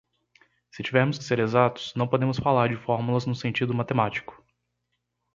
[0.71, 4.43] Se tivermos que ser exatos, não podemos falar de fórmulas no sentido matemático.